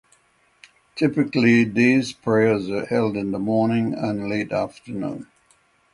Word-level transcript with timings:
Typically 0.95 1.63
these 1.63 2.11
prayers 2.11 2.67
are 2.71 2.87
held 2.87 3.15
in 3.15 3.29
the 3.29 3.37
morning 3.37 3.93
and 3.93 4.27
late 4.27 4.51
afternoon. 4.51 5.27